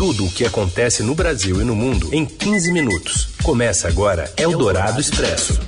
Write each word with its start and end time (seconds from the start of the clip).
Tudo 0.00 0.24
o 0.24 0.30
que 0.30 0.46
acontece 0.46 1.02
no 1.02 1.14
Brasil 1.14 1.60
e 1.60 1.64
no 1.64 1.76
mundo 1.76 2.08
em 2.10 2.24
15 2.24 2.72
minutos. 2.72 3.36
Começa 3.42 3.86
agora 3.86 4.32
Eldorado 4.34 4.98
Expresso. 4.98 5.60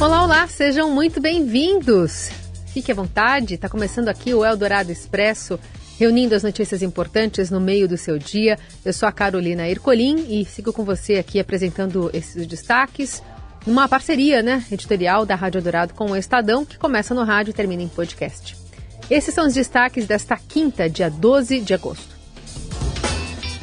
Olá, 0.00 0.22
olá, 0.22 0.46
sejam 0.46 0.88
muito 0.92 1.20
bem-vindos. 1.20 2.30
Fique 2.68 2.92
à 2.92 2.94
vontade, 2.94 3.54
está 3.54 3.68
começando 3.68 4.08
aqui 4.10 4.32
o 4.32 4.44
Eldorado 4.44 4.92
Expresso, 4.92 5.58
reunindo 5.98 6.36
as 6.36 6.44
notícias 6.44 6.82
importantes 6.82 7.50
no 7.50 7.60
meio 7.60 7.88
do 7.88 7.96
seu 7.96 8.16
dia. 8.16 8.60
Eu 8.84 8.92
sou 8.92 9.08
a 9.08 9.12
Carolina 9.12 9.68
Ercolim 9.68 10.24
e 10.28 10.44
sigo 10.44 10.72
com 10.72 10.84
você 10.84 11.16
aqui 11.16 11.40
apresentando 11.40 12.10
esses 12.14 12.46
destaques 12.46 13.24
numa 13.66 13.88
parceria 13.88 14.40
né, 14.40 14.64
editorial 14.70 15.26
da 15.26 15.34
Rádio 15.34 15.60
Dourado 15.60 15.94
com 15.94 16.12
o 16.12 16.16
Estadão, 16.16 16.64
que 16.64 16.78
começa 16.78 17.12
no 17.12 17.24
rádio 17.24 17.50
e 17.50 17.54
termina 17.54 17.82
em 17.82 17.88
podcast. 17.88 18.62
Esses 19.10 19.34
são 19.34 19.46
os 19.46 19.54
destaques 19.54 20.06
desta 20.06 20.36
quinta, 20.36 20.88
dia 20.88 21.10
12 21.10 21.60
de 21.60 21.74
agosto. 21.74 22.14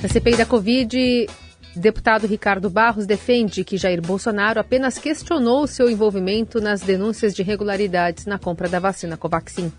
Na 0.01 0.07
CPI 0.07 0.37
da 0.37 0.45
Covid, 0.45 1.27
deputado 1.75 2.27
Ricardo 2.27 2.69
Barros 2.69 3.07
defende 3.07 3.63
que 3.63 3.77
Jair 3.77 4.01
Bolsonaro 4.01 4.59
apenas 4.59 4.99
questionou 4.99 5.65
seu 5.65 5.89
envolvimento 5.89 6.61
nas 6.61 6.81
denúncias 6.81 7.33
de 7.33 7.41
irregularidades 7.41 8.25
na 8.25 8.37
compra 8.37 8.69
da 8.69 8.79
vacina 8.79 9.17
Covaxin. 9.17 9.71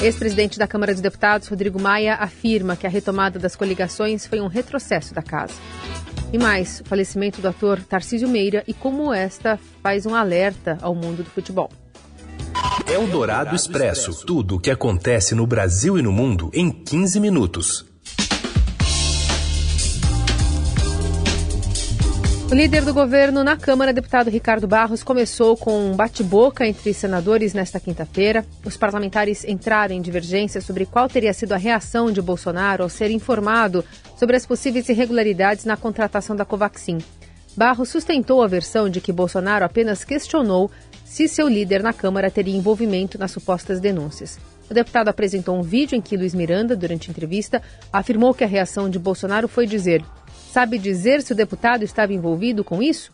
Ex-presidente 0.00 0.58
da 0.58 0.68
Câmara 0.68 0.92
dos 0.92 1.00
Deputados, 1.00 1.48
Rodrigo 1.48 1.80
Maia, 1.80 2.14
afirma 2.14 2.76
que 2.76 2.86
a 2.86 2.90
retomada 2.90 3.38
das 3.38 3.56
coligações 3.56 4.26
foi 4.26 4.40
um 4.40 4.46
retrocesso 4.46 5.14
da 5.14 5.22
casa. 5.22 5.54
E 6.32 6.38
mais, 6.38 6.80
o 6.80 6.84
falecimento 6.84 7.40
do 7.40 7.48
ator 7.48 7.80
Tarcísio 7.80 8.28
Meira 8.28 8.62
e 8.68 8.74
como 8.74 9.12
esta 9.12 9.58
faz 9.82 10.06
um 10.06 10.14
alerta 10.14 10.76
ao 10.82 10.94
mundo 10.94 11.22
do 11.22 11.30
futebol. 11.30 11.70
Eldorado 12.88 13.56
Expresso. 13.56 14.24
Tudo 14.24 14.54
o 14.54 14.60
que 14.60 14.70
acontece 14.70 15.34
no 15.34 15.44
Brasil 15.44 15.98
e 15.98 16.02
no 16.02 16.12
mundo 16.12 16.50
em 16.54 16.70
15 16.70 17.18
minutos. 17.18 17.84
O 22.48 22.54
líder 22.54 22.84
do 22.84 22.94
governo 22.94 23.42
na 23.42 23.56
Câmara, 23.56 23.92
deputado 23.92 24.30
Ricardo 24.30 24.68
Barros, 24.68 25.02
começou 25.02 25.56
com 25.56 25.90
um 25.90 25.96
bate-boca 25.96 26.64
entre 26.64 26.94
senadores 26.94 27.52
nesta 27.52 27.80
quinta-feira. 27.80 28.46
Os 28.64 28.76
parlamentares 28.76 29.44
entraram 29.44 29.96
em 29.96 30.00
divergência 30.00 30.60
sobre 30.60 30.86
qual 30.86 31.08
teria 31.08 31.34
sido 31.34 31.52
a 31.52 31.56
reação 31.56 32.12
de 32.12 32.22
Bolsonaro 32.22 32.84
ao 32.84 32.88
ser 32.88 33.10
informado 33.10 33.84
sobre 34.16 34.36
as 34.36 34.46
possíveis 34.46 34.88
irregularidades 34.88 35.64
na 35.64 35.76
contratação 35.76 36.36
da 36.36 36.44
Covaxin. 36.44 36.98
Barros 37.56 37.88
sustentou 37.88 38.42
a 38.42 38.46
versão 38.46 38.88
de 38.88 39.00
que 39.00 39.10
Bolsonaro 39.10 39.64
apenas 39.64 40.04
questionou 40.04 40.70
se 41.06 41.28
seu 41.28 41.48
líder 41.48 41.84
na 41.84 41.92
Câmara 41.92 42.30
teria 42.30 42.56
envolvimento 42.56 43.16
nas 43.16 43.30
supostas 43.30 43.80
denúncias. 43.80 44.38
O 44.68 44.74
deputado 44.74 45.08
apresentou 45.08 45.56
um 45.56 45.62
vídeo 45.62 45.96
em 45.96 46.00
que 46.00 46.16
Luiz 46.16 46.34
Miranda, 46.34 46.76
durante 46.76 47.10
entrevista, 47.10 47.62
afirmou 47.92 48.34
que 48.34 48.42
a 48.42 48.46
reação 48.46 48.90
de 48.90 48.98
Bolsonaro 48.98 49.46
foi 49.46 49.66
dizer: 49.66 50.04
Sabe 50.50 50.78
dizer 50.78 51.22
se 51.22 51.32
o 51.32 51.36
deputado 51.36 51.84
estava 51.84 52.12
envolvido 52.12 52.64
com 52.64 52.82
isso? 52.82 53.12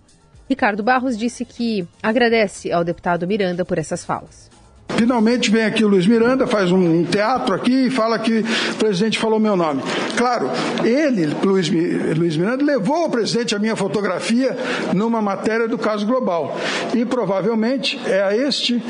Ricardo 0.49 0.83
Barros 0.83 1.19
disse 1.19 1.45
que 1.45 1.87
agradece 2.03 2.73
ao 2.73 2.83
deputado 2.83 3.27
Miranda 3.27 3.65
por 3.65 3.79
essas 3.79 4.05
falas. 4.05 4.52
Finalmente 4.97 5.51
vem 5.51 5.65
aqui 5.65 5.85
o 5.85 5.89
Luiz 5.89 6.07
Miranda, 6.07 6.47
faz 6.47 6.71
um 6.71 7.05
teatro 7.05 7.55
aqui 7.55 7.87
e 7.87 7.91
fala 7.91 8.19
que 8.19 8.41
o 8.41 8.75
presidente 8.77 9.19
falou 9.19 9.41
meu 9.41 9.57
nome. 9.57 9.83
Claro, 10.17 10.51
ele, 10.85 11.35
Luiz, 11.43 11.69
Luiz 12.17 12.37
Miranda, 12.37 12.65
levou 12.65 12.97
ao 12.97 13.11
presidente 13.11 13.55
a 13.55 13.59
minha 13.59 13.77
fotografia 13.77 14.57
numa 14.95 15.21
matéria 15.21 15.67
do 15.67 15.79
caso 15.79 16.07
global. 16.07 16.57
E 16.95 17.05
provavelmente 17.05 18.01
é 18.07 18.23
a 18.23 18.37
este, 18.37 18.83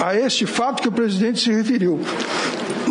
a 0.00 0.16
este 0.16 0.46
fato 0.46 0.82
que 0.82 0.88
o 0.88 0.92
presidente 0.92 1.40
se 1.40 1.52
referiu. 1.52 2.00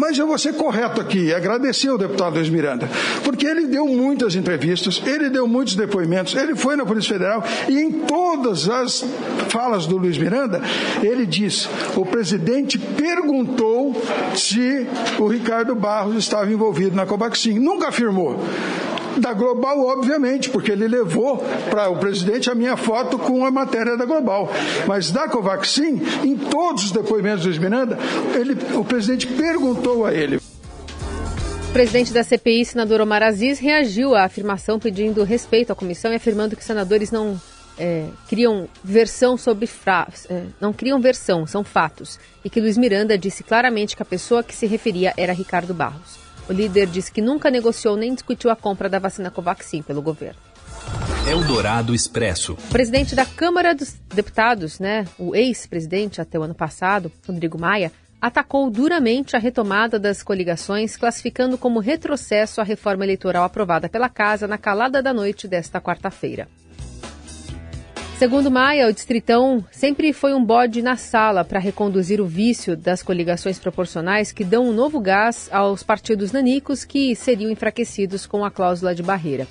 Mas 0.02 0.17
eu 0.17 0.25
vou 0.25 0.35
ser 0.35 0.53
correto 0.53 0.99
aqui 0.99 1.31
agradecer 1.31 1.89
ao 1.89 1.97
deputado 1.97 2.33
Luiz 2.33 2.49
Miranda, 2.49 2.89
porque 3.23 3.45
ele 3.45 3.67
deu 3.67 3.85
muitas 3.85 4.33
entrevistas, 4.33 4.99
ele 5.05 5.30
deu 5.30 5.47
muitos 5.47 5.75
depoimentos, 5.75 6.33
ele 6.33 6.55
foi 6.55 6.75
na 6.75 6.83
Polícia 6.83 7.13
Federal 7.13 7.44
e 7.69 7.80
em 7.80 7.91
todas 7.91 8.67
as 8.67 9.05
falas 9.49 9.85
do 9.85 9.97
Luiz 9.97 10.17
Miranda, 10.17 10.59
ele 11.03 11.23
diz: 11.28 11.69
o 11.95 12.03
presidente 12.03 12.79
perguntou 12.79 13.95
se 14.34 14.88
o 15.19 15.28
Ricardo 15.28 15.75
Barros 15.75 16.16
estava 16.16 16.51
envolvido 16.51 16.95
na 16.95 17.06
Covaxin. 17.06 17.59
Nunca 17.59 17.90
afirmou. 17.90 18.44
Da 19.17 19.33
Global, 19.33 19.79
obviamente, 19.85 20.49
porque 20.49 20.72
ele 20.72 20.88
levou 20.88 21.38
para 21.69 21.89
o 21.89 21.97
presidente 21.97 22.49
a 22.49 22.55
minha 22.55 22.77
foto 22.77 23.17
com 23.17 23.45
a 23.45 23.51
matéria 23.51 23.97
da 23.97 24.05
Global. 24.05 24.49
Mas 24.88 25.11
da 25.11 25.27
Covaxin, 25.27 26.01
em 26.23 26.35
todos 26.38 26.85
os 26.85 26.91
depoimentos 26.91 27.44
do 27.44 27.61
Miranda, 27.61 27.97
ele, 28.33 28.57
o 28.75 28.83
presidente 28.83 29.27
perguntou 29.27 30.05
a 30.05 30.13
ele. 30.13 30.38
O 30.38 31.73
presidente 31.73 32.11
da 32.11 32.23
CPI, 32.23 32.66
senador 32.66 32.99
Omar 32.99 33.23
Aziz, 33.23 33.57
reagiu 33.59 34.13
à 34.13 34.25
afirmação 34.25 34.77
pedindo 34.77 35.23
respeito 35.23 35.72
à 35.72 35.75
comissão 35.75 36.11
e 36.11 36.16
afirmando 36.16 36.55
que 36.55 36.61
os 36.61 36.67
senadores 36.67 37.11
não 37.11 37.39
é, 37.78 38.07
criam 38.28 38.67
versão 38.83 39.38
sobre 39.38 39.66
fra... 39.67 40.07
É, 40.29 40.43
não 40.59 40.73
criam 40.73 40.99
versão, 40.99 41.47
são 41.47 41.63
fatos. 41.63 42.19
E 42.43 42.49
que 42.49 42.59
Luiz 42.59 42.78
Miranda 42.78 43.17
disse 43.17 43.43
claramente 43.43 43.95
que 43.95 44.03
a 44.03 44.05
pessoa 44.05 44.43
que 44.43 44.55
se 44.55 44.66
referia 44.66 45.13
era 45.16 45.33
Ricardo 45.33 45.73
Barros. 45.73 46.21
O 46.50 46.53
líder 46.53 46.88
disse 46.88 47.12
que 47.12 47.22
nunca 47.22 47.50
negociou 47.50 47.96
nem 47.96 48.13
discutiu 48.13 48.50
a 48.50 48.56
compra 48.56 48.90
da 48.90 49.00
vacina 49.00 49.31
Covaxin 49.31 49.81
pelo 49.81 50.02
governo. 50.02 50.40
Eldorado 51.29 51.94
Expresso. 51.94 52.53
O 52.53 52.72
presidente 52.72 53.16
da 53.16 53.25
Câmara 53.25 53.75
dos 53.75 53.94
Deputados, 54.13 54.79
né, 54.79 55.06
o 55.18 55.35
ex-presidente 55.35 56.19
até 56.19 56.38
o 56.38 56.44
ano 56.44 56.56
passado, 56.56 57.12
Rodrigo 57.28 57.59
Maia, 57.59 57.91
atacou 58.19 58.69
duramente 58.69 59.35
a 59.35 59.40
retomada 59.40 60.00
das 60.00 60.22
coligações, 60.22 60.96
classificando 60.96 61.57
como 61.57 61.79
retrocesso 61.79 62.62
a 62.62 62.63
reforma 62.63 63.03
eleitoral 63.03 63.44
aprovada 63.44 63.90
pela 63.90 64.09
Casa 64.09 64.47
na 64.47 64.58
calada 64.58 65.02
da 65.02 65.13
noite 65.13 65.47
desta 65.47 65.81
quarta-feira. 65.81 66.47
Segundo 68.22 68.52
Maia, 68.52 68.88
o 68.88 68.94
Distritão 68.94 69.66
sempre 69.72 70.14
foi 70.14 70.32
um 70.32 70.46
bode 70.46 70.80
na 70.84 70.96
sala 70.96 71.44
para 71.44 71.58
reconduzir 71.58 72.22
o 72.22 72.26
vício 72.28 72.78
das 72.78 73.02
coligações 73.02 73.58
proporcionais 73.58 74.32
que 74.32 74.44
dão 74.44 74.70
um 74.70 74.72
novo 74.72 75.00
gás 75.00 75.50
aos 75.52 75.82
partidos 75.82 76.32
nanicos 76.32 76.86
que 76.86 77.16
seriam 77.16 77.50
enfraquecidos 77.50 78.28
com 78.28 78.46
a 78.46 78.52
cláusula 78.52 78.94
de 78.94 79.02
barreira. 79.02 79.48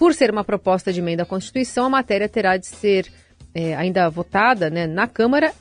Por 0.00 0.12
ser 0.14 0.32
uma 0.32 0.42
proposta 0.42 0.92
de 0.92 0.98
emenda 0.98 1.22
à 1.22 1.26
Constituição, 1.26 1.86
a 1.86 1.90
matéria 1.90 2.28
terá 2.28 2.56
de 2.56 2.66
ser 2.66 3.06
é, 3.54 3.76
ainda 3.76 4.10
votada 4.10 4.68
né, 4.68 4.84
na 4.84 5.06
Câmara, 5.06 5.52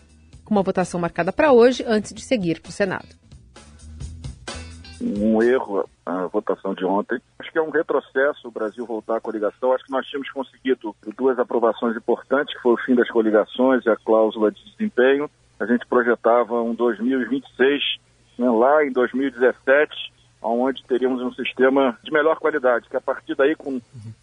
com 0.44 0.56
uma 0.56 0.64
votação 0.64 1.00
marcada 1.00 1.32
para 1.32 1.52
hoje, 1.52 1.86
antes 1.86 2.12
de 2.12 2.24
seguir 2.24 2.60
para 2.60 2.70
o 2.70 2.74
Senado 2.74 3.06
um 5.02 5.42
erro 5.42 5.88
a 6.06 6.28
votação 6.28 6.74
de 6.74 6.86
ontem. 6.86 7.20
Que 7.58 7.62
é 7.62 7.64
um 7.64 7.72
retrocesso 7.72 8.48
o 8.48 8.52
Brasil 8.52 8.86
voltar 8.86 9.18
à 9.18 9.20
coligação. 9.20 9.74
Acho 9.74 9.84
que 9.84 9.92
nós 9.92 10.06
tínhamos 10.06 10.30
conseguido 10.30 10.96
duas 11.18 11.40
aprovações 11.40 11.98
importantes, 11.98 12.56
que 12.56 12.62
foi 12.62 12.74
o 12.74 12.78
fim 12.78 12.94
das 12.94 13.10
coligações 13.10 13.84
e 13.84 13.90
a 13.90 13.96
cláusula 13.96 14.52
de 14.52 14.64
desempenho. 14.64 15.28
A 15.60 15.66
gente 15.66 15.84
projetava 15.88 16.62
um 16.62 16.76
2026, 16.76 17.82
né, 18.38 18.48
lá 18.48 18.86
em 18.86 18.92
2017, 18.92 19.92
onde 20.40 20.84
teríamos 20.84 21.20
um 21.24 21.34
sistema 21.34 21.98
de 22.04 22.12
melhor 22.12 22.38
qualidade, 22.38 22.88
que 22.88 22.96
a 22.96 23.02
partir 23.02 23.34
daí, 23.34 23.56
com 23.56 23.72
um 23.72 23.82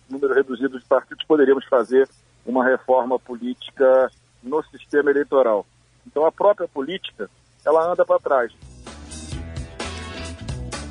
número 0.09 0.33
reduzido 0.33 0.79
de 0.79 0.85
partidos, 0.85 1.27
poderíamos 1.27 1.65
fazer 1.65 2.09
uma 2.47 2.65
reforma 2.65 3.19
política 3.19 4.13
no 4.45 4.63
sistema 4.67 5.11
eleitoral. 5.11 5.67
Então 6.07 6.25
a 6.25 6.31
própria 6.31 6.69
política, 6.69 7.29
ela 7.67 7.91
anda 7.91 8.05
para 8.05 8.21
trás. 8.21 8.53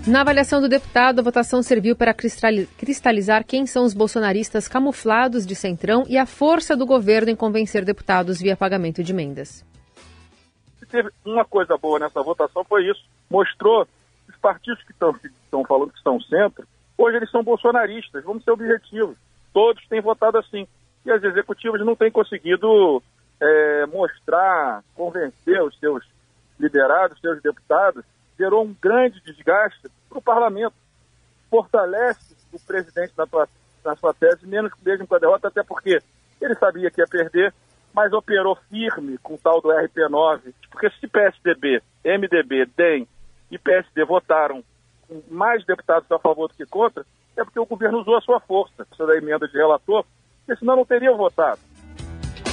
Na 0.05 0.19
avaliação 0.19 0.59
do 0.59 0.67
deputado, 0.67 1.19
a 1.19 1.23
votação 1.23 1.63
serviu 1.63 1.95
para 1.95 2.13
cristalizar 2.13 3.45
quem 3.45 3.65
são 3.65 3.85
os 3.85 3.93
bolsonaristas 3.93 4.67
camuflados 4.67 5.45
de 5.47 5.55
centrão 5.55 6.03
e 6.09 6.17
a 6.17 6.25
força 6.25 6.75
do 6.75 6.85
governo 6.85 7.29
em 7.29 7.35
convencer 7.37 7.85
deputados 7.85 8.41
via 8.41 8.57
pagamento 8.57 9.01
de 9.01 9.13
emendas. 9.13 9.65
Teve 10.91 11.09
uma 11.25 11.45
coisa 11.45 11.77
boa 11.77 11.99
nessa 11.99 12.21
votação 12.21 12.65
foi 12.65 12.85
isso. 12.85 13.01
Mostrou 13.29 13.87
os 14.27 14.35
partidos 14.41 14.83
que 14.83 14.91
estão 14.91 15.63
falando 15.63 15.93
que 15.93 16.01
são 16.01 16.19
centro, 16.19 16.67
hoje 16.97 17.15
eles 17.15 17.31
são 17.31 17.41
bolsonaristas, 17.41 18.25
vamos 18.25 18.43
ser 18.43 18.51
objetivos. 18.51 19.17
Todos 19.53 19.87
têm 19.87 20.01
votado 20.01 20.37
assim. 20.37 20.67
E 21.05 21.11
as 21.11 21.23
executivas 21.23 21.79
não 21.79 21.95
têm 21.95 22.11
conseguido 22.11 23.01
é, 23.41 23.85
mostrar, 23.85 24.83
convencer 24.95 25.63
os 25.63 25.79
seus 25.79 26.03
liderados, 26.59 27.19
seus 27.21 27.41
deputados, 27.41 28.03
gerou 28.37 28.63
um 28.63 28.75
grande 28.81 29.21
desgaste 29.21 29.87
para 30.13 30.19
o 30.19 30.21
parlamento. 30.21 30.75
Fortalece 31.49 32.35
o 32.51 32.59
presidente 32.59 33.13
na, 33.17 33.25
tua, 33.25 33.47
na 33.83 33.95
sua 33.95 34.13
tese, 34.13 34.45
menos 34.45 34.71
mesmo 34.85 35.07
com 35.07 35.15
a 35.15 35.19
derrota, 35.19 35.47
até 35.47 35.63
porque 35.63 35.99
ele 36.41 36.55
sabia 36.55 36.91
que 36.91 37.01
ia 37.01 37.07
perder, 37.07 37.53
mas 37.93 38.11
operou 38.13 38.57
firme 38.69 39.17
com 39.19 39.35
o 39.35 39.37
tal 39.37 39.61
do 39.61 39.69
RP9. 39.69 40.53
Porque 40.69 40.89
se 40.91 41.07
PSDB, 41.07 41.81
MDB, 42.03 42.65
DEM 42.75 43.07
e 43.51 43.57
PSD 43.57 44.03
votaram 44.05 44.63
com 45.07 45.21
mais 45.29 45.65
deputados 45.65 46.11
a 46.11 46.19
favor 46.19 46.47
do 46.47 46.55
que 46.55 46.65
contra, 46.65 47.05
é 47.37 47.43
porque 47.43 47.59
o 47.59 47.65
governo 47.65 47.99
usou 47.99 48.17
a 48.17 48.21
sua 48.21 48.39
força, 48.39 48.87
essa 48.91 49.05
da 49.05 49.15
emenda 49.15 49.47
de 49.47 49.57
relator, 49.57 50.05
porque 50.45 50.59
senão 50.59 50.75
não 50.75 50.85
teriam 50.85 51.17
votado. 51.17 51.59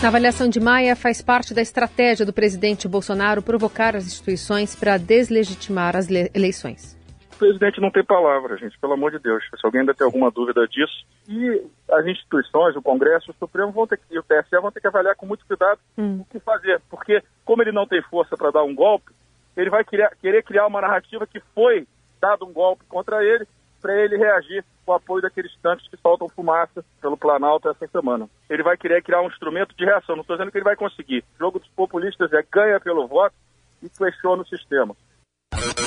Na 0.02 0.08
avaliação 0.08 0.48
de 0.48 0.58
Maia, 0.58 0.96
faz 0.96 1.20
parte 1.20 1.52
da 1.52 1.60
estratégia 1.60 2.24
do 2.24 2.32
presidente 2.32 2.88
Bolsonaro 2.88 3.42
provocar 3.42 3.94
as 3.94 4.06
instituições 4.06 4.74
para 4.74 4.96
deslegitimar 4.96 5.94
as 5.94 6.08
eleições. 6.34 6.99
Presidente 7.40 7.80
não 7.80 7.90
tem 7.90 8.04
palavra, 8.04 8.58
gente, 8.58 8.78
pelo 8.78 8.92
amor 8.92 9.10
de 9.10 9.18
Deus. 9.18 9.42
Se 9.58 9.64
alguém 9.64 9.80
ainda 9.80 9.94
tem 9.94 10.04
alguma 10.04 10.30
dúvida 10.30 10.68
disso. 10.68 11.06
E 11.26 11.66
as 11.90 12.06
instituições, 12.06 12.76
o 12.76 12.82
Congresso, 12.82 13.30
o 13.30 13.34
Supremo 13.34 13.72
vão 13.72 13.86
ter 13.86 13.96
que, 13.96 14.04
e 14.14 14.18
o 14.18 14.22
TSE 14.22 14.60
vão 14.60 14.70
ter 14.70 14.80
que 14.80 14.86
avaliar 14.86 15.16
com 15.16 15.24
muito 15.24 15.46
cuidado 15.46 15.80
hum. 15.96 16.20
o 16.20 16.24
que 16.26 16.38
fazer. 16.38 16.80
Porque, 16.90 17.22
como 17.44 17.62
ele 17.62 17.72
não 17.72 17.86
tem 17.86 18.02
força 18.02 18.36
para 18.36 18.50
dar 18.50 18.62
um 18.62 18.74
golpe, 18.74 19.10
ele 19.56 19.70
vai 19.70 19.82
querer, 19.82 20.10
querer 20.20 20.42
criar 20.44 20.66
uma 20.66 20.82
narrativa 20.82 21.26
que 21.26 21.40
foi 21.54 21.86
dado 22.20 22.44
um 22.44 22.52
golpe 22.52 22.84
contra 22.86 23.24
ele, 23.24 23.46
para 23.80 23.94
ele 23.94 24.18
reagir 24.18 24.62
com 24.84 24.92
o 24.92 24.94
apoio 24.94 25.22
daqueles 25.22 25.56
tanques 25.62 25.88
que 25.88 25.96
soltam 25.96 26.28
fumaça 26.28 26.84
pelo 27.00 27.16
Planalto 27.16 27.70
essa 27.70 27.86
semana. 27.86 28.28
Ele 28.50 28.62
vai 28.62 28.76
querer 28.76 29.02
criar 29.02 29.22
um 29.22 29.28
instrumento 29.28 29.74
de 29.74 29.84
reação. 29.86 30.14
Não 30.14 30.20
estou 30.20 30.36
dizendo 30.36 30.52
que 30.52 30.58
ele 30.58 30.64
vai 30.64 30.76
conseguir. 30.76 31.24
O 31.36 31.38
jogo 31.38 31.58
dos 31.58 31.68
populistas 31.68 32.30
é 32.34 32.44
ganha 32.52 32.78
pelo 32.78 33.08
voto 33.08 33.34
e 33.82 33.88
questiona 33.88 34.42
o 34.42 34.46
sistema. 34.46 34.94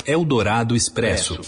Eldorado 0.06 0.76
Expresso. 0.76 1.40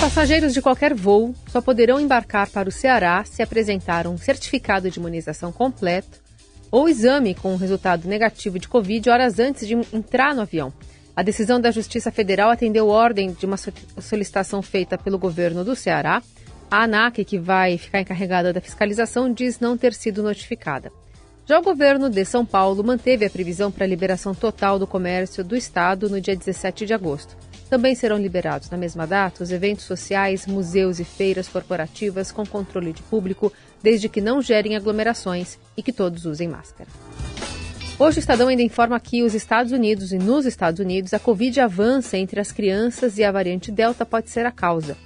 Passageiros 0.00 0.54
de 0.54 0.62
qualquer 0.62 0.94
voo 0.94 1.34
só 1.48 1.60
poderão 1.60 2.00
embarcar 2.00 2.48
para 2.48 2.68
o 2.68 2.72
Ceará 2.72 3.24
se 3.26 3.42
apresentar 3.42 4.06
um 4.06 4.16
certificado 4.16 4.90
de 4.90 4.98
imunização 4.98 5.52
completo 5.52 6.22
ou 6.70 6.88
exame 6.88 7.34
com 7.34 7.54
resultado 7.56 8.08
negativo 8.08 8.58
de 8.58 8.68
Covid 8.68 9.10
horas 9.10 9.38
antes 9.38 9.68
de 9.68 9.74
entrar 9.92 10.34
no 10.34 10.42
avião. 10.42 10.72
A 11.14 11.22
decisão 11.22 11.60
da 11.60 11.70
Justiça 11.70 12.10
Federal 12.10 12.50
atendeu 12.50 12.88
ordem 12.88 13.32
de 13.32 13.44
uma 13.44 13.56
solicitação 13.56 14.62
feita 14.62 14.96
pelo 14.96 15.18
governo 15.18 15.62
do 15.64 15.76
Ceará. 15.76 16.22
A 16.70 16.84
ANAC, 16.84 17.24
que 17.24 17.38
vai 17.38 17.78
ficar 17.78 18.00
encarregada 18.00 18.52
da 18.52 18.60
fiscalização, 18.60 19.32
diz 19.32 19.60
não 19.60 19.76
ter 19.76 19.94
sido 19.94 20.22
notificada. 20.22 20.90
Já 21.48 21.60
o 21.60 21.62
governo 21.62 22.10
de 22.10 22.24
São 22.24 22.44
Paulo 22.44 22.82
manteve 22.82 23.24
a 23.24 23.30
previsão 23.30 23.70
para 23.70 23.84
a 23.84 23.88
liberação 23.88 24.34
total 24.34 24.80
do 24.80 24.86
comércio 24.86 25.44
do 25.44 25.54
estado 25.54 26.10
no 26.10 26.20
dia 26.20 26.34
17 26.34 26.84
de 26.84 26.92
agosto. 26.92 27.36
Também 27.70 27.94
serão 27.94 28.18
liberados 28.18 28.68
na 28.68 28.76
mesma 28.76 29.06
data 29.06 29.44
os 29.44 29.52
eventos 29.52 29.84
sociais, 29.84 30.44
museus 30.44 30.98
e 30.98 31.04
feiras 31.04 31.46
corporativas 31.46 32.32
com 32.32 32.44
controle 32.44 32.92
de 32.92 33.00
público, 33.02 33.52
desde 33.80 34.08
que 34.08 34.20
não 34.20 34.42
gerem 34.42 34.74
aglomerações 34.74 35.56
e 35.76 35.84
que 35.84 35.92
todos 35.92 36.26
usem 36.26 36.48
máscara. 36.48 36.90
Hoje 37.96 38.18
o 38.18 38.20
Estadão 38.20 38.48
ainda 38.48 38.62
informa 38.62 38.98
que 38.98 39.22
os 39.22 39.32
Estados 39.32 39.70
Unidos 39.70 40.12
e 40.12 40.18
nos 40.18 40.46
Estados 40.46 40.80
Unidos 40.80 41.14
a 41.14 41.18
Covid 41.20 41.60
avança 41.60 42.18
entre 42.18 42.40
as 42.40 42.50
crianças 42.50 43.18
e 43.18 43.24
a 43.24 43.30
variante 43.30 43.70
Delta 43.70 44.04
pode 44.04 44.30
ser 44.30 44.46
a 44.46 44.50
causa. 44.50 44.96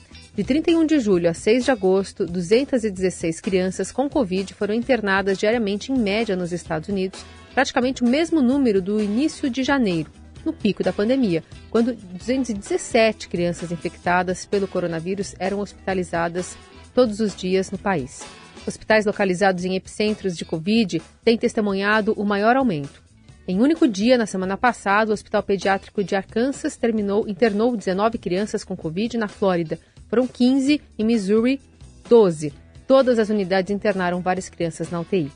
De 0.40 0.44
31 0.44 0.86
de 0.86 0.98
julho 1.00 1.28
a 1.28 1.34
6 1.34 1.66
de 1.66 1.70
agosto, 1.70 2.24
216 2.24 3.42
crianças 3.42 3.92
com 3.92 4.08
Covid 4.08 4.54
foram 4.54 4.72
internadas 4.72 5.36
diariamente 5.36 5.92
em 5.92 5.98
média 5.98 6.34
nos 6.34 6.50
Estados 6.50 6.88
Unidos, 6.88 7.22
praticamente 7.52 8.02
o 8.02 8.08
mesmo 8.08 8.40
número 8.40 8.80
do 8.80 9.02
início 9.02 9.50
de 9.50 9.62
janeiro, 9.62 10.10
no 10.42 10.50
pico 10.50 10.82
da 10.82 10.94
pandemia, 10.94 11.44
quando 11.68 11.92
217 11.94 13.28
crianças 13.28 13.70
infectadas 13.70 14.46
pelo 14.46 14.66
coronavírus 14.66 15.34
eram 15.38 15.60
hospitalizadas 15.60 16.56
todos 16.94 17.20
os 17.20 17.36
dias 17.36 17.70
no 17.70 17.76
país. 17.76 18.22
Hospitais 18.66 19.04
localizados 19.04 19.66
em 19.66 19.76
epicentros 19.76 20.34
de 20.34 20.46
Covid 20.46 21.02
têm 21.22 21.36
testemunhado 21.36 22.14
o 22.14 22.24
maior 22.24 22.56
aumento. 22.56 23.02
Em 23.46 23.60
único 23.60 23.86
dia, 23.86 24.16
na 24.16 24.24
semana 24.24 24.56
passada, 24.56 25.10
o 25.10 25.12
Hospital 25.12 25.42
Pediátrico 25.42 26.02
de 26.02 26.16
Arkansas 26.16 26.78
terminou, 26.78 27.28
internou 27.28 27.76
19 27.76 28.16
crianças 28.16 28.64
com 28.64 28.74
Covid 28.74 29.18
na 29.18 29.28
Flórida, 29.28 29.78
foram 30.10 30.26
15 30.26 30.82
em 30.98 31.04
Missouri, 31.04 31.60
12. 32.08 32.52
Todas 32.86 33.18
as 33.20 33.30
unidades 33.30 33.70
internaram 33.70 34.20
várias 34.20 34.48
crianças 34.48 34.90
na 34.90 35.00
UTI. 35.00 35.30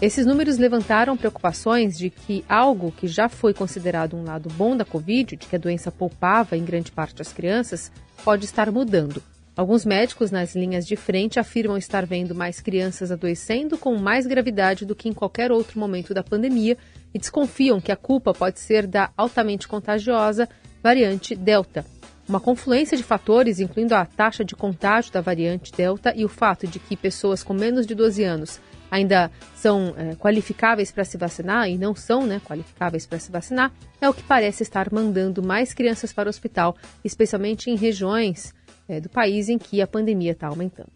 Esses 0.00 0.24
números 0.24 0.58
levantaram 0.58 1.16
preocupações 1.16 1.98
de 1.98 2.10
que 2.10 2.44
algo 2.48 2.92
que 2.92 3.06
já 3.06 3.28
foi 3.28 3.52
considerado 3.52 4.16
um 4.16 4.24
lado 4.24 4.48
bom 4.54 4.76
da 4.76 4.84
Covid, 4.84 5.36
de 5.36 5.46
que 5.46 5.56
a 5.56 5.58
doença 5.58 5.90
poupava 5.90 6.56
em 6.56 6.64
grande 6.64 6.90
parte 6.90 7.20
as 7.20 7.32
crianças, 7.32 7.90
pode 8.24 8.44
estar 8.44 8.70
mudando. 8.70 9.22
Alguns 9.56 9.84
médicos 9.84 10.30
nas 10.30 10.54
linhas 10.54 10.86
de 10.86 10.96
frente 10.96 11.38
afirmam 11.38 11.76
estar 11.76 12.06
vendo 12.06 12.34
mais 12.34 12.60
crianças 12.60 13.12
adoecendo 13.12 13.76
com 13.76 13.96
mais 13.96 14.26
gravidade 14.26 14.86
do 14.86 14.94
que 14.94 15.08
em 15.08 15.12
qualquer 15.12 15.52
outro 15.52 15.78
momento 15.78 16.14
da 16.14 16.22
pandemia 16.22 16.76
e 17.12 17.18
desconfiam 17.18 17.80
que 17.80 17.92
a 17.92 17.96
culpa 17.96 18.32
pode 18.32 18.60
ser 18.60 18.86
da 18.86 19.10
altamente 19.16 19.68
contagiosa 19.68 20.48
variante 20.82 21.36
Delta, 21.36 21.84
uma 22.32 22.40
confluência 22.40 22.96
de 22.96 23.02
fatores, 23.02 23.60
incluindo 23.60 23.94
a 23.94 24.06
taxa 24.06 24.42
de 24.42 24.56
contágio 24.56 25.12
da 25.12 25.20
variante 25.20 25.70
Delta 25.70 26.14
e 26.16 26.24
o 26.24 26.28
fato 26.28 26.66
de 26.66 26.78
que 26.78 26.96
pessoas 26.96 27.42
com 27.42 27.52
menos 27.52 27.86
de 27.86 27.94
12 27.94 28.24
anos 28.24 28.58
ainda 28.90 29.30
são 29.54 29.94
é, 29.98 30.14
qualificáveis 30.14 30.90
para 30.90 31.04
se 31.04 31.18
vacinar 31.18 31.68
e 31.68 31.76
não 31.76 31.94
são 31.94 32.26
né, 32.26 32.40
qualificáveis 32.42 33.06
para 33.06 33.18
se 33.18 33.30
vacinar, 33.30 33.70
é 34.00 34.08
o 34.08 34.14
que 34.14 34.22
parece 34.22 34.62
estar 34.62 34.90
mandando 34.90 35.42
mais 35.42 35.74
crianças 35.74 36.10
para 36.10 36.26
o 36.26 36.30
hospital, 36.30 36.74
especialmente 37.04 37.70
em 37.70 37.76
regiões 37.76 38.54
é, 38.88 38.98
do 38.98 39.10
país 39.10 39.50
em 39.50 39.58
que 39.58 39.82
a 39.82 39.86
pandemia 39.86 40.32
está 40.32 40.46
aumentando. 40.46 40.92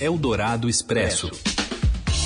Eldorado 0.00 0.68
Expresso. 0.68 1.30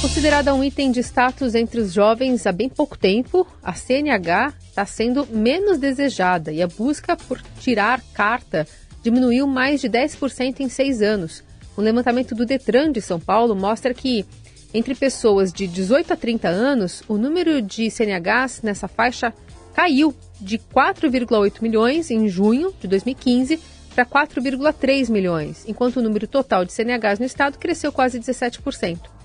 Considerada 0.01 0.55
um 0.55 0.65
item 0.65 0.91
de 0.91 1.01
status 1.01 1.55
entre 1.55 1.81
os 1.81 1.93
jovens 1.93 2.47
há 2.47 2.53
bem 2.53 2.69
pouco 2.69 2.99
tempo, 2.99 3.47
a 3.63 3.75
CNH 3.75 4.55
está 4.77 4.85
sendo 4.85 5.27
menos 5.27 5.79
desejada 5.79 6.53
e 6.53 6.63
a 6.63 6.67
busca 6.67 7.17
por 7.17 7.41
tirar 7.59 8.03
carta 8.13 8.69
diminuiu 9.03 9.47
mais 9.47 9.81
de 9.81 9.89
10% 9.89 10.61
em 10.61 10.69
seis 10.69 11.01
anos. 11.01 11.43
Um 11.79 11.81
levantamento 11.81 12.35
do 12.35 12.45
Detran 12.45 12.93
de 12.93 13.01
São 13.01 13.19
Paulo 13.19 13.57
mostra 13.57 13.95
que, 13.95 14.27
entre 14.75 14.95
pessoas 14.95 15.51
de 15.51 15.67
18 15.67 16.13
a 16.13 16.17
30 16.17 16.49
anos, 16.49 17.03
o 17.09 17.17
número 17.17 17.63
de 17.63 17.91
CNHs 17.91 18.61
nessa 18.63 18.87
faixa 18.87 19.33
caiu 19.73 20.15
de 20.39 20.59
4,8 20.59 21.63
milhões 21.63 22.11
em 22.11 22.29
junho 22.29 22.75
de 22.79 22.87
2015 22.87 23.59
para 23.95 24.05
4,3 24.05 25.11
milhões, 25.11 25.65
enquanto 25.67 25.97
o 25.97 26.03
número 26.03 26.29
total 26.29 26.67
de 26.67 26.73
CNHs 26.75 27.19
no 27.19 27.25
estado 27.25 27.57
cresceu 27.57 27.91
quase 27.91 28.21
17%. 28.21 29.16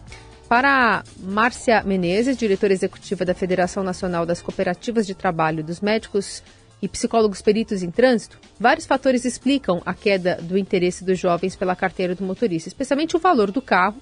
Para 0.51 1.05
Márcia 1.17 1.81
Menezes, 1.81 2.35
diretora 2.35 2.73
executiva 2.73 3.23
da 3.23 3.33
Federação 3.33 3.85
Nacional 3.85 4.25
das 4.25 4.41
Cooperativas 4.41 5.07
de 5.07 5.15
Trabalho 5.15 5.63
dos 5.63 5.79
Médicos 5.79 6.43
e 6.81 6.89
Psicólogos 6.89 7.41
Peritos 7.41 7.81
em 7.81 7.89
Trânsito, 7.89 8.37
vários 8.59 8.85
fatores 8.85 9.23
explicam 9.23 9.81
a 9.85 9.93
queda 9.93 10.37
do 10.41 10.57
interesse 10.57 11.05
dos 11.05 11.17
jovens 11.17 11.55
pela 11.55 11.73
carteira 11.73 12.15
do 12.15 12.25
motorista, 12.25 12.67
especialmente 12.67 13.15
o 13.15 13.19
valor 13.19 13.49
do 13.49 13.61
carro, 13.61 13.95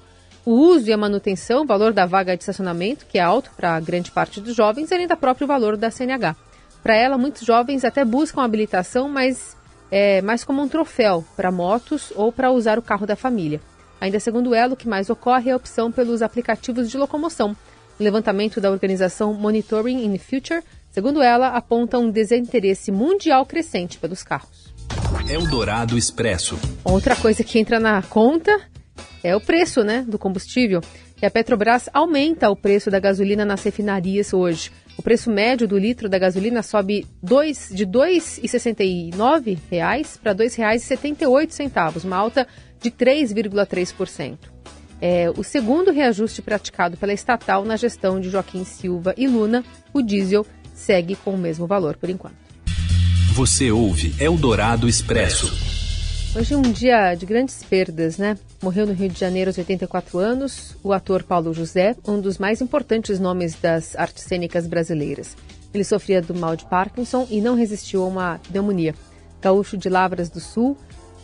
o 0.43 0.53
uso 0.53 0.89
e 0.89 0.91
a 0.91 0.97
manutenção, 0.97 1.61
o 1.61 1.67
valor 1.67 1.93
da 1.93 2.07
vaga 2.07 2.35
de 2.35 2.41
estacionamento, 2.41 3.05
que 3.05 3.19
é 3.19 3.21
alto 3.21 3.51
para 3.55 3.79
grande 3.79 4.09
parte 4.09 4.41
dos 4.41 4.55
jovens, 4.55 4.91
além 4.91 5.05
do 5.05 5.15
próprio 5.15 5.45
valor 5.45 5.77
da 5.77 5.91
CNH. 5.91 6.35
Para 6.81 6.95
ela, 6.95 7.15
muitos 7.15 7.45
jovens 7.45 7.85
até 7.85 8.03
buscam 8.03 8.41
habilitação, 8.41 9.07
mas 9.07 9.55
é 9.91 10.19
mais 10.23 10.43
como 10.43 10.63
um 10.63 10.67
troféu 10.67 11.23
para 11.35 11.51
motos 11.51 12.11
ou 12.15 12.31
para 12.31 12.49
usar 12.49 12.79
o 12.79 12.81
carro 12.81 13.05
da 13.05 13.15
família. 13.15 13.61
Ainda 14.01 14.19
segundo 14.19 14.55
ela, 14.55 14.73
o 14.73 14.77
que 14.77 14.87
mais 14.87 15.09
ocorre 15.09 15.49
é 15.49 15.53
a 15.53 15.57
opção 15.57 15.91
pelos 15.91 16.21
aplicativos 16.21 16.89
de 16.89 16.97
locomoção. 16.97 17.55
O 17.99 18.03
levantamento 18.03 18.61
da 18.61 18.71
organização 18.71 19.33
Monitoring 19.33 20.05
in 20.05 20.13
the 20.13 20.17
Future, 20.17 20.63
segundo 20.89 21.21
ela, 21.21 21.49
aponta 21.49 21.99
um 21.99 22.09
desinteresse 22.09 22.91
mundial 22.91 23.45
crescente 23.45 23.97
pelos 23.97 24.23
carros. 24.23 24.73
Eldorado 25.29 25.97
Expresso. 25.97 26.57
Outra 26.83 27.15
coisa 27.15 27.43
que 27.43 27.59
entra 27.59 27.79
na 27.79 28.01
conta 28.01 28.59
é 29.23 29.35
o 29.35 29.41
preço 29.41 29.83
né, 29.83 30.03
do 30.07 30.17
combustível. 30.17 30.81
E 31.21 31.25
a 31.25 31.29
Petrobras 31.29 31.89
aumenta 31.93 32.49
o 32.49 32.55
preço 32.55 32.89
da 32.89 32.99
gasolina 32.99 33.43
nas 33.43 33.61
refinarias 33.61 34.33
hoje. 34.33 34.71
O 34.97 35.01
preço 35.01 35.29
médio 35.29 35.67
do 35.67 35.77
litro 35.77 36.09
da 36.09 36.17
gasolina 36.17 36.63
sobe 36.63 37.05
dois, 37.21 37.69
de 37.71 37.83
R$ 37.83 37.91
2,69 37.91 40.19
para 40.21 40.31
R$ 40.31 40.37
2,78, 40.39 42.05
uma 42.05 42.17
alta 42.17 42.47
de 42.81 42.91
3,3%. 42.91 44.37
É 45.01 45.31
o 45.37 45.43
segundo 45.43 45.91
reajuste 45.91 46.41
praticado 46.41 46.97
pela 46.97 47.13
estatal 47.13 47.63
na 47.63 47.77
gestão 47.77 48.19
de 48.19 48.29
Joaquim 48.29 48.65
Silva 48.65 49.13
e 49.17 49.27
Luna. 49.27 49.63
O 49.93 50.01
diesel 50.01 50.45
segue 50.73 51.15
com 51.15 51.31
o 51.31 51.37
mesmo 51.37 51.65
valor 51.65 51.95
por 51.95 52.09
enquanto. 52.09 52.35
Você 53.33 53.71
ouve 53.71 54.13
Eldorado 54.19 54.87
Expresso. 54.87 55.69
Hoje 56.35 56.53
é 56.53 56.57
um 56.57 56.61
dia 56.61 57.15
de 57.15 57.25
grandes 57.25 57.63
perdas, 57.63 58.17
né? 58.17 58.37
Morreu 58.61 58.85
no 58.85 58.93
Rio 58.93 59.09
de 59.09 59.19
Janeiro 59.19 59.49
aos 59.49 59.57
84 59.57 60.19
anos 60.19 60.77
o 60.83 60.93
ator 60.93 61.23
Paulo 61.23 61.53
José, 61.53 61.95
um 62.07 62.19
dos 62.19 62.37
mais 62.37 62.61
importantes 62.61 63.19
nomes 63.19 63.55
das 63.55 63.95
artes 63.95 64.25
cênicas 64.25 64.67
brasileiras. 64.67 65.35
Ele 65.73 65.83
sofria 65.83 66.21
do 66.21 66.35
mal 66.35 66.55
de 66.55 66.65
Parkinson 66.65 67.27
e 67.31 67.41
não 67.41 67.55
resistiu 67.55 68.03
a 68.03 68.07
uma 68.07 68.39
pneumonia. 68.47 68.93
Gaúcho 69.41 69.77
de 69.77 69.89
Lavras 69.89 70.29
do 70.29 70.39
Sul, 70.39 70.77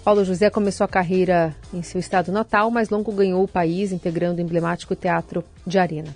Paulo 0.06 0.24
José 0.24 0.52
começou 0.52 0.86
a 0.86 0.88
carreira 0.88 1.56
em 1.74 1.82
seu 1.82 2.00
estado 2.00 2.32
natal, 2.32 2.70
mas 2.70 2.92
logo 2.92 3.12
ganhou 3.12 3.44
o 3.44 3.48
país 3.48 3.92
integrando 3.92 4.40
o 4.40 4.42
emblemático 4.46 4.96
Teatro 4.96 5.44
de 5.66 5.80
Arena. 5.80 6.16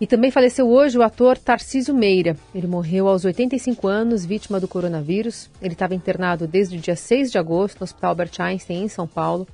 E 0.00 0.08
também 0.08 0.32
faleceu 0.32 0.68
hoje 0.68 0.98
o 0.98 1.02
ator 1.04 1.38
Tarcísio 1.38 1.94
Meira. 1.94 2.36
Ele 2.52 2.66
morreu 2.66 3.06
aos 3.06 3.24
85 3.24 3.86
anos, 3.86 4.24
vítima 4.26 4.58
do 4.58 4.66
coronavírus. 4.66 5.48
Ele 5.62 5.74
estava 5.74 5.94
internado 5.94 6.48
desde 6.48 6.78
o 6.78 6.80
dia 6.80 6.96
6 6.96 7.30
de 7.30 7.38
agosto 7.38 7.78
no 7.78 7.84
Hospital 7.84 8.10
Albert 8.10 8.32
Einstein, 8.40 8.82
em 8.82 8.88
São 8.88 9.06
Paulo. 9.06 9.46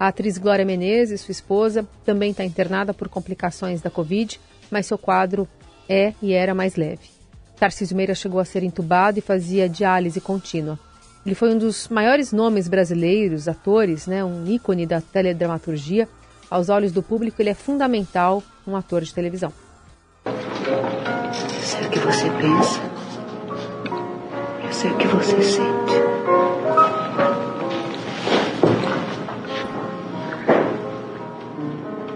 A 0.00 0.08
atriz 0.08 0.38
Glória 0.38 0.64
Menezes, 0.64 1.20
sua 1.20 1.32
esposa, 1.32 1.86
também 2.06 2.30
está 2.30 2.42
internada 2.42 2.94
por 2.94 3.10
complicações 3.10 3.82
da 3.82 3.90
Covid, 3.90 4.40
mas 4.70 4.86
seu 4.86 4.96
quadro 4.96 5.46
é 5.86 6.14
e 6.22 6.32
era 6.32 6.54
mais 6.54 6.74
leve. 6.74 7.10
Tarcísio 7.56 7.94
Meira 7.94 8.14
chegou 8.14 8.40
a 8.40 8.46
ser 8.46 8.62
entubado 8.62 9.18
e 9.18 9.20
fazia 9.20 9.68
diálise 9.68 10.22
contínua. 10.22 10.78
Ele 11.28 11.34
foi 11.34 11.54
um 11.54 11.58
dos 11.58 11.88
maiores 11.88 12.32
nomes 12.32 12.68
brasileiros, 12.68 13.48
atores, 13.48 14.06
né, 14.06 14.24
um 14.24 14.46
ícone 14.46 14.86
da 14.86 14.98
teledramaturgia. 14.98 16.08
Aos 16.48 16.70
olhos 16.70 16.90
do 16.90 17.02
público, 17.02 17.42
ele 17.42 17.50
é 17.50 17.54
fundamental 17.54 18.42
um 18.66 18.74
ator 18.74 19.02
de 19.02 19.12
televisão. 19.12 19.52
Eu 20.24 20.32
sei 21.62 21.86
o 21.86 21.90
que 21.90 21.98
você 21.98 22.30
pensa. 22.30 22.80
Eu 24.64 24.72
sei 24.72 24.90
o 24.90 24.96
que 24.96 25.06
você 25.06 25.42
sente. 25.42 25.94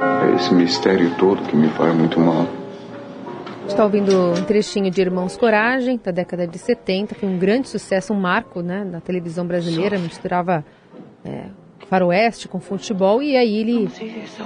É 0.00 0.36
esse 0.36 0.54
mistério 0.54 1.14
todo 1.18 1.42
que 1.42 1.54
me 1.54 1.68
faz 1.68 1.94
muito 1.94 2.18
mal. 2.18 2.61
Está 3.72 3.84
ouvindo 3.84 4.32
um 4.32 4.44
trechinho 4.44 4.90
de 4.90 5.00
Irmãos 5.00 5.34
Coragem, 5.34 5.98
da 6.04 6.10
década 6.10 6.46
de 6.46 6.58
70, 6.58 7.14
foi 7.14 7.26
um 7.26 7.38
grande 7.38 7.70
sucesso, 7.70 8.12
um 8.12 8.20
marco 8.20 8.60
né, 8.60 8.84
na 8.84 9.00
televisão 9.00 9.46
brasileira, 9.46 9.98
misturava 9.98 10.62
é, 11.24 11.46
faroeste 11.88 12.48
com 12.48 12.60
futebol, 12.60 13.22
e 13.22 13.34
aí 13.34 13.56
ele 13.56 13.88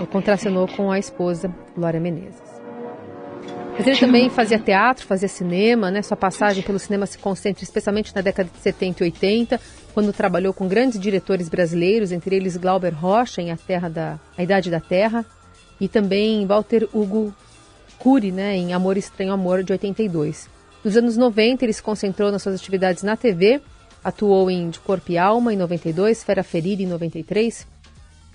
é, 0.00 0.06
contracenou 0.06 0.68
com 0.68 0.92
a 0.92 0.98
esposa, 1.00 1.52
Glória 1.76 1.98
Menezes. 1.98 2.40
Mas 3.76 3.84
ele 3.88 3.98
também 3.98 4.30
fazia 4.30 4.60
teatro, 4.60 5.04
fazia 5.04 5.28
cinema, 5.28 5.90
né? 5.90 6.02
Sua 6.02 6.16
passagem 6.16 6.62
pelo 6.62 6.78
cinema 6.78 7.04
se 7.04 7.18
concentra 7.18 7.64
especialmente 7.64 8.14
na 8.14 8.20
década 8.20 8.48
de 8.48 8.60
70 8.60 9.02
e 9.02 9.06
80, 9.06 9.60
quando 9.92 10.12
trabalhou 10.12 10.54
com 10.54 10.68
grandes 10.68 11.00
diretores 11.00 11.48
brasileiros, 11.48 12.12
entre 12.12 12.36
eles 12.36 12.56
Glauber 12.56 12.94
Rocha, 12.94 13.42
em 13.42 13.50
A, 13.50 13.56
Terra 13.56 13.90
da, 13.90 14.20
a 14.38 14.42
Idade 14.44 14.70
da 14.70 14.78
Terra, 14.78 15.26
e 15.80 15.88
também 15.88 16.46
Walter 16.46 16.88
Hugo 16.94 17.34
Cury, 17.98 18.32
né, 18.32 18.56
em 18.56 18.72
Amor 18.72 18.96
Estranho 18.96 19.32
Amor, 19.32 19.62
de 19.62 19.72
82. 19.72 20.48
Nos 20.84 20.96
anos 20.96 21.16
90, 21.16 21.64
ele 21.64 21.72
se 21.72 21.82
concentrou 21.82 22.30
nas 22.30 22.42
suas 22.42 22.54
atividades 22.54 23.02
na 23.02 23.16
TV, 23.16 23.60
atuou 24.04 24.50
em 24.50 24.70
De 24.70 24.78
Corpo 24.78 25.10
e 25.10 25.18
Alma, 25.18 25.52
em 25.52 25.56
92, 25.56 26.22
Fera 26.22 26.44
Ferida, 26.44 26.82
em 26.82 26.86
93, 26.86 27.66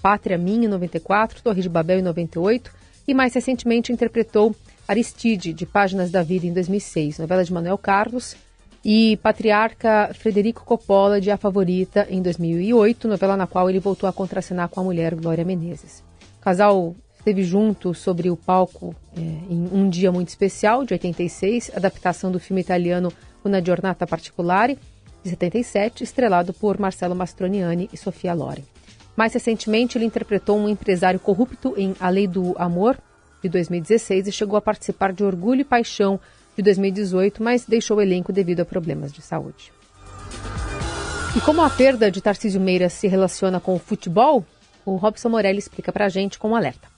Pátria 0.02 0.38
Minha, 0.38 0.66
em 0.66 0.70
94, 0.70 1.42
Torre 1.42 1.62
de 1.62 1.70
Babel, 1.70 2.00
em 2.00 2.02
98, 2.02 2.72
e 3.08 3.14
mais 3.14 3.34
recentemente 3.34 3.92
interpretou 3.92 4.56
Aristide, 4.88 5.54
de 5.54 5.66
Páginas 5.66 6.12
da 6.12 6.24
Vida, 6.24 6.46
em 6.46 6.54
2006, 6.54 7.20
novela 7.20 7.46
de 7.46 7.54
Manuel 7.54 7.78
Carlos, 7.78 8.36
e 8.84 9.18
Patriarca 9.18 10.12
Frederico 10.14 10.66
Coppola, 10.66 11.22
de 11.22 11.30
A 11.30 11.38
Favorita, 11.38 12.08
em 12.10 12.22
2008, 12.22 13.08
novela 13.08 13.38
na 13.38 13.48
qual 13.48 13.70
ele 13.70 13.80
voltou 13.80 14.10
a 14.10 14.14
contracenar 14.14 14.70
com 14.70 14.80
a 14.80 14.84
mulher 14.84 15.16
Glória 15.16 15.46
Menezes. 15.46 16.04
O 16.40 16.44
casal 16.44 16.96
esteve 17.22 17.44
junto 17.44 17.94
sobre 17.94 18.32
o 18.32 18.36
palco 18.36 18.96
é, 19.16 19.20
em 19.20 19.70
Um 19.72 19.88
Dia 19.88 20.12
Muito 20.12 20.30
Especial, 20.30 20.84
de 20.84 20.94
86, 20.96 21.72
adaptação 21.76 22.32
do 22.32 22.40
filme 22.40 22.62
italiano 22.62 23.14
Una 23.46 23.64
Giornata 23.64 24.08
Particolare, 24.08 24.78
de 25.24 25.30
77, 25.30 26.04
estrelado 26.04 26.52
por 26.52 26.80
Marcello 26.80 27.16
Mastroniani 27.16 27.88
e 27.94 27.98
Sofia 27.98 28.34
Loren. 28.34 28.64
Mais 29.16 29.34
recentemente, 29.34 29.98
ele 29.98 30.06
interpretou 30.06 30.58
um 30.58 30.68
empresário 30.68 31.20
corrupto 31.20 31.76
em 31.78 31.96
A 32.00 32.10
Lei 32.10 32.28
do 32.28 32.56
Amor, 32.58 32.98
de 33.44 33.50
2016, 33.50 34.28
e 34.28 34.32
chegou 34.32 34.58
a 34.58 34.62
participar 34.62 35.14
de 35.14 35.24
Orgulho 35.24 35.62
e 35.62 35.66
Paixão, 35.66 36.20
de 36.58 36.64
2018, 36.64 37.44
mas 37.44 37.66
deixou 37.66 37.98
o 37.98 38.02
elenco 38.02 38.34
devido 38.34 38.62
a 38.62 38.66
problemas 38.66 39.14
de 39.14 39.22
saúde. 39.22 39.72
E 41.36 41.42
como 41.42 41.62
a 41.62 41.70
perda 41.70 42.10
de 42.10 42.20
Tarcísio 42.20 42.60
Meira 42.60 42.90
se 42.90 43.08
relaciona 43.08 43.60
com 43.60 43.76
o 43.76 43.80
futebol, 43.80 44.44
o 44.84 44.96
Robson 44.96 45.30
Morelli 45.30 45.60
explica 45.60 45.92
para 45.92 46.06
a 46.06 46.10
gente 46.10 46.40
com 46.40 46.50
um 46.50 46.56
alerta. 46.56 46.91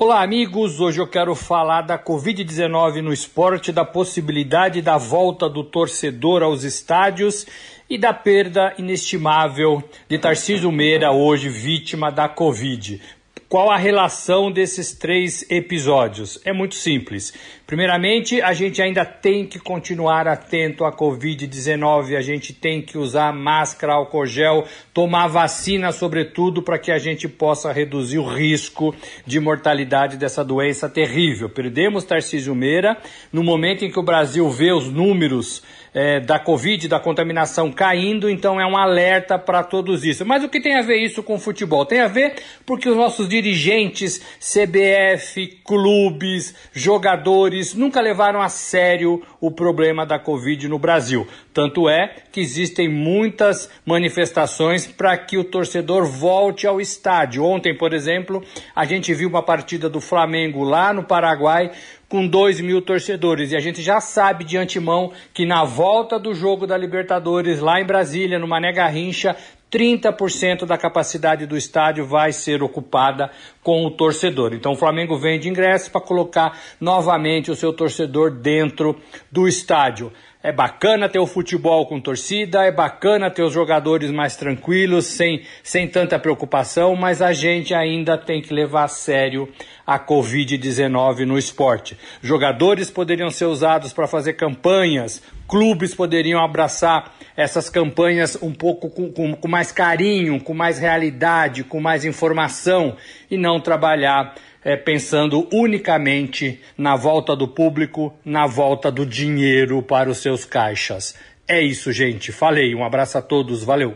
Olá, 0.00 0.22
amigos. 0.22 0.78
Hoje 0.78 1.00
eu 1.00 1.08
quero 1.08 1.34
falar 1.34 1.82
da 1.82 1.98
Covid-19 1.98 3.02
no 3.02 3.12
esporte, 3.12 3.72
da 3.72 3.84
possibilidade 3.84 4.80
da 4.80 4.96
volta 4.96 5.48
do 5.48 5.64
torcedor 5.64 6.40
aos 6.40 6.62
estádios 6.62 7.44
e 7.90 7.98
da 7.98 8.14
perda 8.14 8.72
inestimável 8.78 9.82
de 10.08 10.16
Tarcísio 10.16 10.70
Meira, 10.70 11.10
hoje 11.10 11.48
vítima 11.48 12.12
da 12.12 12.28
Covid. 12.28 13.02
Qual 13.48 13.70
a 13.70 13.78
relação 13.78 14.52
desses 14.52 14.92
três 14.92 15.42
episódios? 15.50 16.38
É 16.44 16.52
muito 16.52 16.74
simples. 16.74 17.32
Primeiramente, 17.66 18.42
a 18.42 18.52
gente 18.52 18.82
ainda 18.82 19.06
tem 19.06 19.46
que 19.46 19.58
continuar 19.58 20.28
atento 20.28 20.84
à 20.84 20.92
Covid-19, 20.94 22.14
a 22.14 22.20
gente 22.20 22.52
tem 22.52 22.82
que 22.82 22.98
usar 22.98 23.32
máscara, 23.32 23.94
álcool 23.94 24.26
gel, 24.26 24.66
tomar 24.92 25.28
vacina, 25.28 25.92
sobretudo, 25.92 26.62
para 26.62 26.78
que 26.78 26.92
a 26.92 26.98
gente 26.98 27.26
possa 27.26 27.72
reduzir 27.72 28.18
o 28.18 28.28
risco 28.28 28.94
de 29.24 29.40
mortalidade 29.40 30.18
dessa 30.18 30.44
doença 30.44 30.86
terrível. 30.86 31.48
Perdemos 31.48 32.04
Tarcísio 32.04 32.54
Meira 32.54 32.98
no 33.32 33.42
momento 33.42 33.82
em 33.82 33.90
que 33.90 33.98
o 33.98 34.02
Brasil 34.02 34.50
vê 34.50 34.72
os 34.72 34.92
números 34.92 35.62
é, 35.98 36.20
da 36.20 36.38
Covid, 36.38 36.86
da 36.86 37.00
contaminação 37.00 37.72
caindo, 37.72 38.30
então 38.30 38.60
é 38.60 38.64
um 38.64 38.76
alerta 38.76 39.36
para 39.36 39.64
todos 39.64 40.04
isso. 40.04 40.24
Mas 40.24 40.44
o 40.44 40.48
que 40.48 40.60
tem 40.60 40.76
a 40.76 40.82
ver 40.82 40.98
isso 40.98 41.24
com 41.24 41.34
o 41.34 41.40
futebol? 41.40 41.84
Tem 41.84 41.98
a 41.98 42.06
ver 42.06 42.36
porque 42.64 42.88
os 42.88 42.96
nossos 42.96 43.28
dirigentes, 43.28 44.22
CBF, 44.38 45.58
clubes, 45.64 46.54
jogadores, 46.72 47.74
nunca 47.74 48.00
levaram 48.00 48.40
a 48.40 48.48
sério 48.48 49.20
o 49.40 49.50
problema 49.50 50.06
da 50.06 50.20
Covid 50.20 50.68
no 50.68 50.78
Brasil. 50.78 51.26
Tanto 51.52 51.88
é 51.88 52.14
que 52.30 52.38
existem 52.38 52.88
muitas 52.88 53.68
manifestações 53.84 54.86
para 54.86 55.16
que 55.18 55.36
o 55.36 55.42
torcedor 55.42 56.04
volte 56.04 56.64
ao 56.64 56.80
estádio. 56.80 57.42
Ontem, 57.42 57.76
por 57.76 57.92
exemplo, 57.92 58.44
a 58.76 58.84
gente 58.84 59.12
viu 59.12 59.28
uma 59.28 59.42
partida 59.42 59.88
do 59.88 60.00
Flamengo 60.00 60.62
lá 60.62 60.92
no 60.92 61.02
Paraguai 61.02 61.72
com 62.08 62.26
2 62.26 62.60
mil 62.60 62.80
torcedores. 62.80 63.52
E 63.52 63.56
a 63.56 63.60
gente 63.60 63.82
já 63.82 64.00
sabe 64.00 64.44
de 64.44 64.56
antemão 64.56 65.12
que 65.34 65.44
na 65.44 65.64
volta 65.64 66.18
do 66.18 66.32
jogo 66.32 66.66
da 66.66 66.76
Libertadores, 66.76 67.60
lá 67.60 67.80
em 67.80 67.84
Brasília, 67.84 68.38
no 68.38 68.48
Mané 68.48 68.72
Garrincha, 68.72 69.36
30% 69.70 70.64
da 70.64 70.78
capacidade 70.78 71.46
do 71.46 71.56
estádio 71.56 72.06
vai 72.06 72.32
ser 72.32 72.62
ocupada 72.62 73.30
com 73.62 73.84
o 73.84 73.90
torcedor. 73.90 74.54
Então 74.54 74.72
o 74.72 74.76
Flamengo 74.76 75.18
vende 75.18 75.48
ingressos 75.48 75.88
para 75.88 76.00
colocar 76.00 76.58
novamente 76.80 77.50
o 77.50 77.56
seu 77.56 77.72
torcedor 77.72 78.30
dentro 78.30 78.96
do 79.30 79.46
estádio. 79.46 80.12
É 80.40 80.52
bacana 80.52 81.08
ter 81.08 81.18
o 81.18 81.26
futebol 81.26 81.84
com 81.86 82.00
torcida, 82.00 82.64
é 82.64 82.70
bacana 82.70 83.28
ter 83.28 83.42
os 83.42 83.52
jogadores 83.52 84.10
mais 84.12 84.36
tranquilos, 84.36 85.04
sem, 85.06 85.42
sem 85.64 85.88
tanta 85.88 86.16
preocupação, 86.16 86.94
mas 86.94 87.20
a 87.20 87.32
gente 87.32 87.74
ainda 87.74 88.16
tem 88.16 88.40
que 88.40 88.54
levar 88.54 88.84
a 88.84 88.88
sério 88.88 89.48
a 89.84 89.98
Covid-19 89.98 91.26
no 91.26 91.36
esporte. 91.36 91.98
Jogadores 92.22 92.88
poderiam 92.88 93.30
ser 93.30 93.46
usados 93.46 93.92
para 93.92 94.06
fazer 94.06 94.34
campanhas, 94.34 95.20
clubes 95.48 95.92
poderiam 95.92 96.40
abraçar 96.40 97.12
essas 97.38 97.70
campanhas 97.70 98.36
um 98.42 98.52
pouco 98.52 98.90
com, 98.90 99.12
com, 99.12 99.32
com 99.32 99.46
mais 99.46 99.70
carinho, 99.70 100.40
com 100.40 100.52
mais 100.52 100.80
realidade, 100.80 101.62
com 101.62 101.80
mais 101.80 102.04
informação 102.04 102.96
e 103.30 103.36
não 103.36 103.60
trabalhar 103.60 104.34
é, 104.64 104.76
pensando 104.76 105.46
unicamente 105.52 106.60
na 106.76 106.96
volta 106.96 107.36
do 107.36 107.46
público, 107.46 108.12
na 108.24 108.44
volta 108.48 108.90
do 108.90 109.06
dinheiro 109.06 109.80
para 109.80 110.10
os 110.10 110.18
seus 110.18 110.44
caixas. 110.44 111.14
É 111.46 111.62
isso, 111.62 111.92
gente. 111.92 112.32
Falei. 112.32 112.74
Um 112.74 112.84
abraço 112.84 113.16
a 113.16 113.22
todos. 113.22 113.62
Valeu. 113.62 113.94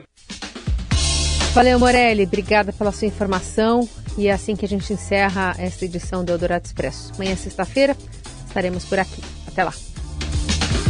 Valeu, 1.52 1.80
Morelli. 1.80 2.22
Obrigada 2.22 2.72
pela 2.72 2.92
sua 2.92 3.08
informação. 3.08 3.88
E 4.16 4.28
é 4.28 4.32
assim 4.32 4.54
que 4.54 4.64
a 4.64 4.68
gente 4.68 4.92
encerra 4.92 5.56
esta 5.58 5.84
edição 5.84 6.24
do 6.24 6.30
Eldorado 6.30 6.64
Expresso. 6.64 7.12
Amanhã, 7.16 7.34
sexta-feira, 7.34 7.96
estaremos 8.46 8.84
por 8.84 9.00
aqui. 9.00 9.20
Até 9.48 9.64
lá. 9.64 9.91